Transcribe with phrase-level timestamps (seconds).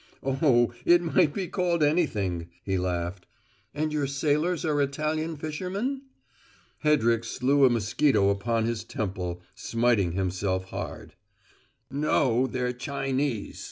[0.23, 3.27] "Oh, it might be called anything," he laughed.
[3.71, 6.01] "And your sailors are Italian fishermen?"
[6.79, 11.13] Hedrick slew a mosquito upon his temple, smiting himself hard.
[11.91, 13.59] "No, they're Chinese!"